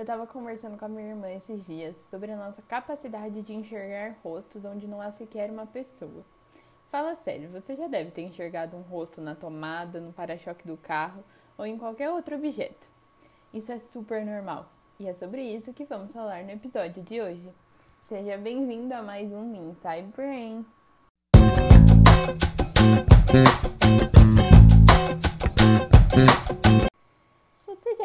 Eu 0.00 0.02
estava 0.02 0.26
conversando 0.26 0.78
com 0.78 0.86
a 0.86 0.88
minha 0.88 1.10
irmã 1.10 1.30
esses 1.30 1.66
dias 1.66 1.94
sobre 1.98 2.32
a 2.32 2.36
nossa 2.36 2.62
capacidade 2.62 3.42
de 3.42 3.52
enxergar 3.52 4.16
rostos 4.24 4.64
onde 4.64 4.88
não 4.88 4.98
há 4.98 5.12
sequer 5.12 5.50
uma 5.50 5.66
pessoa. 5.66 6.24
Fala 6.88 7.14
sério, 7.16 7.50
você 7.50 7.76
já 7.76 7.86
deve 7.86 8.10
ter 8.10 8.22
enxergado 8.22 8.78
um 8.78 8.80
rosto 8.80 9.20
na 9.20 9.34
tomada, 9.34 10.00
no 10.00 10.10
para-choque 10.10 10.66
do 10.66 10.78
carro 10.78 11.22
ou 11.58 11.66
em 11.66 11.76
qualquer 11.76 12.08
outro 12.08 12.34
objeto. 12.34 12.88
Isso 13.52 13.70
é 13.72 13.78
super 13.78 14.24
normal 14.24 14.72
e 14.98 15.06
é 15.06 15.12
sobre 15.12 15.42
isso 15.42 15.74
que 15.74 15.84
vamos 15.84 16.10
falar 16.12 16.44
no 16.44 16.50
episódio 16.50 17.02
de 17.02 17.20
hoje. 17.20 17.52
Seja 18.08 18.38
bem-vindo 18.38 18.94
a 18.94 19.02
mais 19.02 19.30
um 19.30 19.54
Inside 19.54 20.08
Brain. 20.16 20.64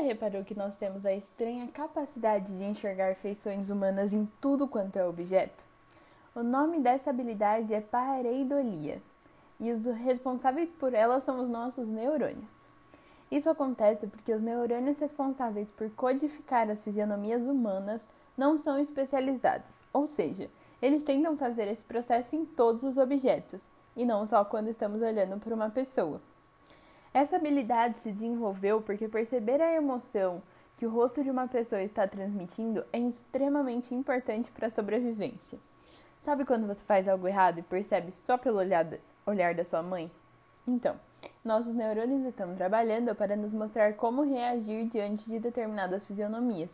Reparou 0.05 0.43
que 0.43 0.55
nós 0.55 0.77
temos 0.77 1.05
a 1.05 1.13
estranha 1.13 1.67
capacidade 1.67 2.55
de 2.55 2.63
enxergar 2.63 3.15
feições 3.15 3.69
humanas 3.69 4.13
em 4.13 4.25
tudo 4.39 4.67
quanto 4.67 4.97
é 4.97 5.05
objeto? 5.05 5.63
O 6.33 6.43
nome 6.43 6.79
dessa 6.79 7.09
habilidade 7.09 7.73
é 7.73 7.81
pareidolia, 7.81 9.01
e 9.59 9.71
os 9.71 9.85
responsáveis 9.85 10.71
por 10.71 10.93
ela 10.93 11.19
são 11.21 11.43
os 11.43 11.49
nossos 11.49 11.87
neurônios. 11.87 12.65
Isso 13.31 13.49
acontece 13.49 14.05
porque 14.05 14.33
os 14.33 14.41
neurônios 14.41 14.99
responsáveis 14.99 15.71
por 15.71 15.89
codificar 15.91 16.69
as 16.69 16.81
fisionomias 16.83 17.41
humanas 17.41 18.05
não 18.37 18.57
são 18.57 18.77
especializados, 18.77 19.81
ou 19.91 20.07
seja, 20.07 20.49
eles 20.81 21.03
tentam 21.03 21.35
fazer 21.35 21.67
esse 21.67 21.83
processo 21.83 22.35
em 22.35 22.45
todos 22.45 22.83
os 22.83 22.97
objetos, 22.97 23.67
e 23.95 24.05
não 24.05 24.27
só 24.27 24.45
quando 24.45 24.67
estamos 24.67 25.01
olhando 25.01 25.39
para 25.39 25.55
uma 25.55 25.69
pessoa. 25.69 26.21
Essa 27.15 27.37
habilidade 27.37 27.97
se 27.99 28.11
desenvolveu 28.11 28.81
porque 28.81 29.07
perceber 29.07 29.61
a 29.61 29.71
emoção 29.71 30.43
que 30.75 30.85
o 30.85 30.89
rosto 30.89 31.23
de 31.23 31.31
uma 31.31 31.47
pessoa 31.47 31.81
está 31.81 32.05
transmitindo 32.05 32.83
é 32.91 32.99
extremamente 32.99 33.95
importante 33.95 34.51
para 34.51 34.67
a 34.67 34.69
sobrevivência. 34.69 35.57
Sabe 36.25 36.43
quando 36.43 36.67
você 36.67 36.81
faz 36.83 37.07
algo 37.07 37.25
errado 37.25 37.59
e 37.59 37.63
percebe 37.63 38.11
só 38.11 38.37
pelo 38.37 38.57
olhar, 38.57 39.55
da 39.55 39.63
sua 39.63 39.81
mãe? 39.81 40.11
Então, 40.67 40.99
nossos 41.41 41.73
neurônios 41.73 42.25
estão 42.25 42.53
trabalhando 42.53 43.15
para 43.15 43.37
nos 43.37 43.53
mostrar 43.53 43.93
como 43.93 44.29
reagir 44.29 44.89
diante 44.89 45.23
de 45.23 45.39
determinadas 45.39 46.05
fisionomias. 46.05 46.71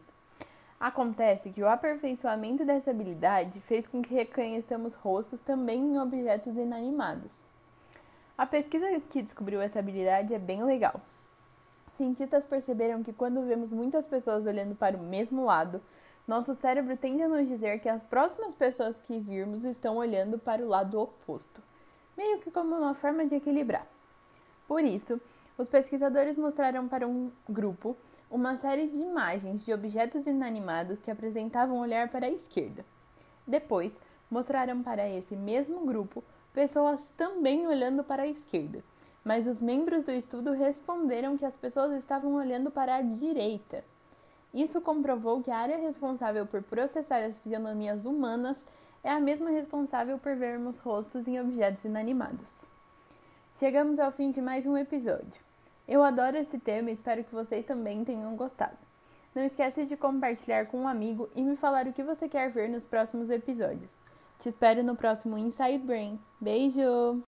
Acontece 0.80 1.52
que 1.52 1.62
o 1.62 1.70
aperfeiçoamento 1.70 2.66
dessa 2.66 2.90
habilidade 2.90 3.60
fez 3.60 3.86
com 3.86 4.02
que 4.02 4.16
reconheçamos 4.16 4.96
rostos 4.96 5.40
também 5.40 5.82
em 5.82 6.00
objetos 6.00 6.58
inanimados. 6.58 7.51
A 8.42 8.46
pesquisa 8.48 8.88
que 9.12 9.22
descobriu 9.22 9.62
essa 9.62 9.78
habilidade 9.78 10.34
é 10.34 10.40
bem 10.40 10.64
legal. 10.64 11.00
Cientistas 11.96 12.44
perceberam 12.44 13.04
que 13.04 13.14
quando 13.14 13.46
vemos 13.46 13.72
muitas 13.72 14.08
pessoas 14.08 14.48
olhando 14.48 14.74
para 14.74 14.98
o 14.98 15.00
mesmo 15.00 15.46
lado, 15.46 15.80
nosso 16.28 16.56
cérebro 16.56 16.98
tende 16.98 17.22
a 17.22 17.28
nos 17.28 17.48
dizer 17.48 17.80
que 17.82 17.88
as 17.88 18.02
próximas 18.02 18.56
pessoas 18.56 19.00
que 19.02 19.20
virmos 19.20 19.64
estão 19.64 19.98
olhando 19.98 20.40
para 20.40 20.64
o 20.64 20.68
lado 20.68 21.00
oposto, 21.00 21.62
meio 22.18 22.40
que 22.40 22.50
como 22.50 22.76
uma 22.76 22.96
forma 22.96 23.28
de 23.28 23.36
equilibrar. 23.36 23.86
Por 24.68 24.84
isso, 24.84 25.22
os 25.56 25.68
pesquisadores 25.68 26.36
mostraram 26.36 26.88
para 26.88 27.08
um 27.08 27.32
grupo 27.48 27.96
uma 28.28 28.58
série 28.58 28.88
de 28.88 28.98
imagens 28.98 29.64
de 29.64 29.72
objetos 29.72 30.26
inanimados 30.26 30.98
que 30.98 31.12
apresentavam 31.12 31.80
olhar 31.80 32.10
para 32.10 32.26
a 32.26 32.32
esquerda. 32.32 32.84
Depois, 33.46 34.02
mostraram 34.32 34.82
para 34.82 35.08
esse 35.08 35.36
mesmo 35.36 35.86
grupo 35.86 36.24
pessoas 36.54 37.02
também 37.16 37.68
olhando 37.68 38.04
para 38.04 38.24
a 38.24 38.28
esquerda, 38.28 38.84
mas 39.24 39.48
os 39.48 39.62
membros 39.62 40.04
do 40.04 40.12
estudo 40.12 40.52
responderam 40.52 41.38
que 41.38 41.46
as 41.46 41.58
pessoas 41.58 41.94
estavam 41.94 42.34
olhando 42.34 42.72
para 42.72 42.96
a 42.96 43.02
direita. 43.02 43.84
Isso 44.54 44.82
comprovou 44.82 45.42
que 45.42 45.50
a 45.50 45.58
área 45.58 45.78
responsável 45.78 46.46
por 46.46 46.62
processar 46.62 47.24
as 47.24 47.42
fisionomias 47.42 48.06
humanas 48.06 48.58
é 49.04 49.10
a 49.10 49.20
mesma 49.20 49.50
responsável 49.50 50.18
por 50.18 50.36
vermos 50.36 50.78
rostos 50.80 51.28
em 51.28 51.40
objetos 51.40 51.86
inanimados. 51.86 52.68
Chegamos 53.56 54.00
ao 54.00 54.12
fim 54.12 54.32
de 54.32 54.42
mais 54.42 54.66
um 54.66 54.78
episódio. 54.78 55.42
Eu 55.88 56.04
adoro 56.04 56.38
esse 56.38 56.60
tema 56.60 56.90
e 56.90 56.94
espero 56.94 57.24
que 57.24 57.34
vocês 57.34 57.66
também 57.66 58.04
tenham 58.04 58.36
gostado. 58.36 58.78
Não 59.34 59.44
esqueça 59.44 59.86
de 59.86 59.96
compartilhar 59.96 60.66
com 60.66 60.82
um 60.82 60.88
amigo 60.88 61.30
e 61.34 61.42
me 61.42 61.56
falar 61.56 61.88
o 61.88 61.94
que 61.94 62.04
você 62.04 62.28
quer 62.28 62.50
ver 62.50 62.70
nos 62.70 62.86
próximos 62.86 63.30
episódios. 63.30 64.11
Te 64.42 64.50
espero 64.50 64.82
no 64.82 64.96
próximo 64.96 65.38
Inside 65.38 65.78
Brain. 65.86 66.20
Beijo! 66.40 67.24